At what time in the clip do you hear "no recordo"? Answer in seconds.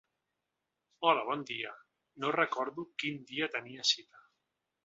2.25-2.89